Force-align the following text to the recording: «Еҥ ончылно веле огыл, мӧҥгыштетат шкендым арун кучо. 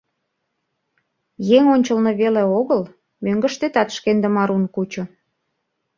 «Еҥ 1.57 1.63
ончылно 1.75 2.11
веле 2.21 2.43
огыл, 2.59 2.81
мӧҥгыштетат 3.23 3.89
шкендым 3.97 4.35
арун 4.41 4.63
кучо. 4.75 5.03